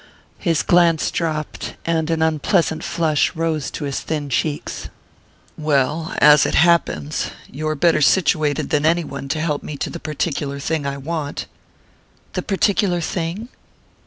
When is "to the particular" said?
9.77-10.57